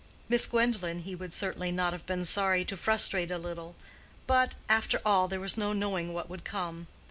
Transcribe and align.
Miss 0.27 0.47
Gwendolen 0.47 1.01
he 1.03 1.13
would 1.13 1.31
certainly 1.31 1.71
not 1.71 1.93
have 1.93 2.07
been 2.07 2.25
sorry 2.25 2.65
to 2.65 2.75
frustrate 2.75 3.29
a 3.29 3.37
little, 3.37 3.75
but—after 4.25 4.99
all 5.05 5.27
there 5.27 5.39
was 5.39 5.59
no 5.59 5.73
knowing 5.73 6.11
what 6.11 6.27
would 6.27 6.43
come. 6.43 6.87